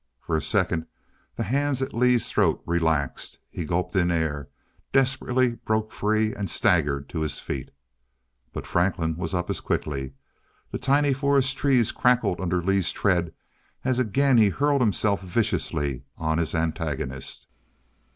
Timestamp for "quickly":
9.61-10.13